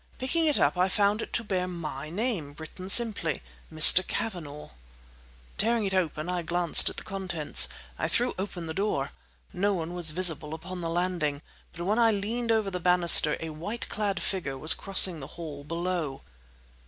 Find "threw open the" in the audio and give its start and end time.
8.07-8.73